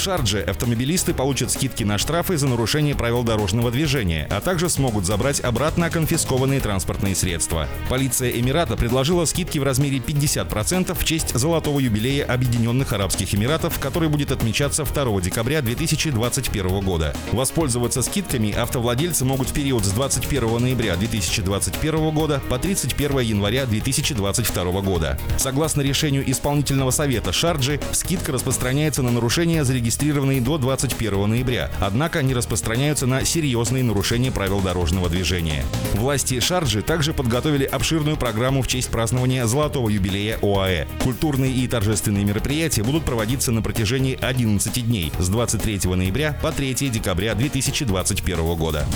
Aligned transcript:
Шардже 0.00 0.40
автомобилисты 0.40 1.12
получат 1.12 1.50
скидки 1.50 1.84
на 1.84 1.98
штрафы 1.98 2.38
за 2.38 2.48
нарушение 2.48 2.94
правил 2.94 3.22
дорожного 3.22 3.70
движения, 3.70 4.26
а 4.30 4.40
также 4.40 4.70
смогут 4.70 5.04
забрать 5.04 5.40
обратно 5.40 5.90
конфискованные 5.90 6.58
транспортные 6.60 7.14
средства. 7.14 7.68
Полиция 7.90 8.30
Эмирата 8.30 8.78
предложила 8.78 9.26
скидки 9.26 9.58
в 9.58 9.62
размере 9.62 9.98
50% 9.98 10.98
в 10.98 11.04
честь 11.04 11.34
золотого 11.34 11.80
юбилея 11.80 12.24
Объединенных 12.24 12.94
Арабских 12.94 13.34
Эмиратов, 13.34 13.78
который 13.78 14.08
будет 14.08 14.32
отмечаться 14.32 14.86
2 14.86 15.20
декабря 15.20 15.60
2021 15.60 16.80
года. 16.80 17.14
Воспользоваться 17.32 18.00
скидками 18.00 18.52
автовладельцы 18.52 19.26
могут 19.26 19.50
в 19.50 19.52
период 19.52 19.84
с 19.84 19.90
21 19.90 20.62
ноября 20.62 20.96
2021 20.96 22.10
года 22.14 22.40
по 22.48 22.58
31 22.58 23.18
января 23.18 23.66
2022 23.66 24.80
года. 24.80 25.18
Согласно 25.36 25.82
решению 25.82 26.28
исполнительного 26.30 26.90
совета 26.90 27.34
Шарджи, 27.34 27.78
скидка 27.92 28.32
распространяется 28.32 29.02
на 29.02 29.10
нарушения 29.10 29.62
зарегистрированные 29.62 29.89
зарегистрированные 29.90 30.40
до 30.40 30.56
21 30.56 31.28
ноября, 31.28 31.70
однако 31.80 32.20
они 32.20 32.32
распространяются 32.32 33.06
на 33.06 33.24
серьезные 33.24 33.82
нарушения 33.82 34.30
правил 34.30 34.60
дорожного 34.60 35.08
движения. 35.08 35.64
Власти 35.94 36.38
Шарджи 36.38 36.80
также 36.80 37.12
подготовили 37.12 37.64
обширную 37.64 38.16
программу 38.16 38.62
в 38.62 38.68
честь 38.68 38.88
празднования 38.88 39.46
золотого 39.46 39.88
юбилея 39.88 40.38
ОАЭ. 40.42 40.86
Культурные 41.02 41.52
и 41.52 41.66
торжественные 41.66 42.24
мероприятия 42.24 42.84
будут 42.84 43.04
проводиться 43.04 43.50
на 43.50 43.62
протяжении 43.62 44.16
11 44.20 44.86
дней 44.86 45.12
с 45.18 45.28
23 45.28 45.80
ноября 45.96 46.38
по 46.40 46.52
3 46.52 46.74
декабря 46.88 47.34
2021 47.34 48.54
года. 48.54 48.86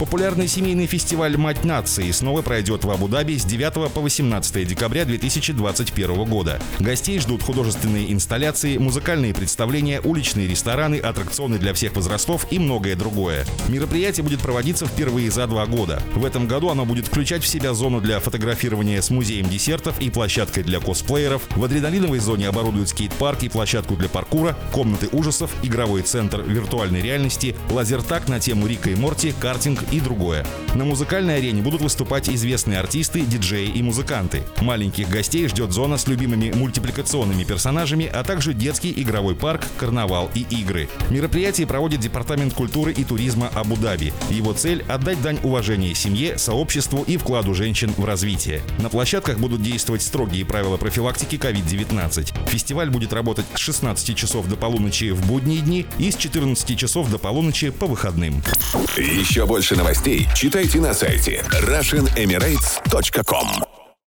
Популярный 0.00 0.48
семейный 0.48 0.86
фестиваль 0.86 1.36
«Мать 1.36 1.62
нации» 1.62 2.10
снова 2.10 2.40
пройдет 2.40 2.84
в 2.84 2.90
Абу-Даби 2.90 3.36
с 3.36 3.44
9 3.44 3.92
по 3.92 4.00
18 4.00 4.66
декабря 4.66 5.04
2021 5.04 6.24
года. 6.24 6.58
Гостей 6.78 7.18
ждут 7.18 7.42
художественные 7.42 8.10
инсталляции, 8.10 8.78
музыкальные 8.78 9.34
представления, 9.34 9.79
уличные 10.04 10.46
рестораны, 10.46 10.96
аттракционы 10.96 11.58
для 11.58 11.72
всех 11.74 11.94
возрастов 11.94 12.46
и 12.50 12.58
многое 12.58 12.96
другое. 12.96 13.46
Мероприятие 13.68 14.24
будет 14.24 14.40
проводиться 14.40 14.86
впервые 14.86 15.30
за 15.30 15.46
два 15.46 15.66
года. 15.66 16.02
В 16.14 16.24
этом 16.24 16.46
году 16.46 16.68
оно 16.68 16.84
будет 16.84 17.06
включать 17.06 17.42
в 17.42 17.46
себя 17.46 17.72
зону 17.72 18.00
для 18.00 18.20
фотографирования 18.20 19.00
с 19.00 19.10
музеем 19.10 19.48
десертов 19.48 20.00
и 20.00 20.10
площадкой 20.10 20.62
для 20.62 20.80
косплееров. 20.80 21.42
В 21.56 21.64
адреналиновой 21.64 22.18
зоне 22.18 22.48
оборудуют 22.48 22.90
скейт-парк 22.90 23.42
и 23.42 23.48
площадку 23.48 23.96
для 23.96 24.08
паркура, 24.08 24.56
комнаты 24.72 25.08
ужасов, 25.12 25.50
игровой 25.62 26.02
центр 26.02 26.42
виртуальной 26.42 27.00
реальности, 27.00 27.56
лазертак 27.70 28.28
на 28.28 28.40
тему 28.40 28.66
Рика 28.66 28.90
и 28.90 28.94
Морти, 28.94 29.32
картинг 29.38 29.84
и 29.90 30.00
другое. 30.00 30.46
На 30.74 30.84
музыкальной 30.84 31.38
арене 31.38 31.62
будут 31.62 31.80
выступать 31.80 32.28
известные 32.28 32.78
артисты, 32.78 33.22
диджеи 33.22 33.68
и 33.68 33.82
музыканты. 33.82 34.42
Маленьких 34.60 35.08
гостей 35.08 35.48
ждет 35.48 35.72
зона 35.72 35.96
с 35.96 36.06
любимыми 36.06 36.52
мультипликационными 36.52 37.44
персонажами, 37.44 38.06
а 38.06 38.22
также 38.24 38.54
детский 38.54 38.92
игровой 38.96 39.34
парк, 39.34 39.66
карнавал 39.76 40.30
и 40.34 40.46
игры. 40.50 40.88
Мероприятие 41.10 41.66
проводит 41.66 42.00
Департамент 42.00 42.54
культуры 42.54 42.92
и 42.92 43.04
туризма 43.04 43.50
Абу-Даби. 43.54 44.12
Его 44.30 44.52
цель– 44.52 44.84
отдать 44.88 45.20
дань 45.22 45.38
уважения 45.42 45.94
семье, 45.94 46.38
сообществу 46.38 47.04
и 47.06 47.16
вкладу 47.16 47.54
женщин 47.54 47.92
в 47.96 48.04
развитие. 48.04 48.62
На 48.78 48.88
площадках 48.88 49.38
будут 49.38 49.62
действовать 49.62 50.02
строгие 50.02 50.44
правила 50.44 50.76
профилактики 50.76 51.36
COVID-19. 51.36 52.48
Фестиваль 52.48 52.90
будет 52.90 53.12
работать 53.12 53.46
с 53.54 53.58
16 53.58 54.16
часов 54.16 54.48
до 54.48 54.56
полуночи 54.56 55.10
в 55.10 55.24
будние 55.26 55.60
дни 55.60 55.86
и 55.98 56.10
с 56.10 56.16
14 56.16 56.78
часов 56.78 57.10
до 57.10 57.18
полуночи 57.18 57.70
по 57.70 57.86
выходным. 57.86 58.42
Еще 58.96 59.46
больше 59.46 59.76
новостей 59.76 60.26
читайте 60.34 60.80
на 60.80 60.94
сайте 60.94 61.44
RussianEmirates.com 61.50 63.69